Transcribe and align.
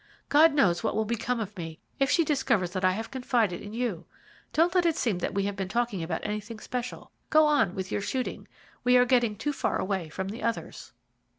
God 0.29 0.55
knows 0.55 0.83
what 0.83 0.95
will 0.95 1.05
become 1.05 1.39
of 1.39 1.55
me 1.55 1.79
if 1.99 2.09
she 2.09 2.25
discovers 2.25 2.71
that 2.71 2.83
I 2.83 2.89
have 2.93 3.11
confided 3.11 3.61
in 3.61 3.71
you. 3.71 4.07
Don't 4.51 4.73
let 4.73 4.87
it 4.87 4.95
seem 4.95 5.19
that 5.19 5.35
we 5.35 5.43
have 5.43 5.55
been 5.55 5.69
talking 5.69 6.01
about 6.01 6.21
anything 6.25 6.59
special. 6.59 7.11
Go 7.29 7.45
on 7.45 7.75
with 7.75 7.91
your 7.91 8.01
shooting. 8.01 8.47
We 8.83 8.97
are 8.97 9.05
getting 9.05 9.35
too 9.35 9.53
far 9.53 9.77
away 9.77 10.09
from 10.09 10.29
the 10.29 10.41
others." 10.41 10.91